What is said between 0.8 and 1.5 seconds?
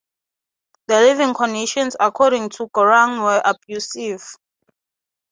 The living